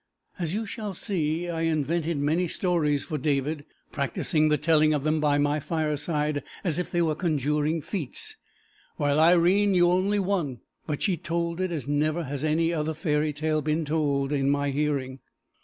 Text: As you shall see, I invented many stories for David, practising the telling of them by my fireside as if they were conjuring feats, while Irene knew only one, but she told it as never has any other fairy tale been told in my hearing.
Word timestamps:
As 0.39 0.51
you 0.51 0.65
shall 0.65 0.95
see, 0.95 1.47
I 1.47 1.61
invented 1.61 2.17
many 2.17 2.47
stories 2.47 3.03
for 3.03 3.19
David, 3.19 3.65
practising 3.91 4.49
the 4.49 4.57
telling 4.57 4.95
of 4.95 5.03
them 5.03 5.19
by 5.19 5.37
my 5.37 5.59
fireside 5.59 6.41
as 6.63 6.79
if 6.79 6.89
they 6.89 7.03
were 7.03 7.13
conjuring 7.13 7.83
feats, 7.83 8.35
while 8.95 9.19
Irene 9.19 9.73
knew 9.73 9.91
only 9.91 10.17
one, 10.17 10.61
but 10.87 11.03
she 11.03 11.17
told 11.17 11.61
it 11.61 11.69
as 11.71 11.87
never 11.87 12.23
has 12.23 12.43
any 12.43 12.73
other 12.73 12.95
fairy 12.95 13.31
tale 13.31 13.61
been 13.61 13.85
told 13.85 14.31
in 14.31 14.49
my 14.49 14.71
hearing. 14.71 15.19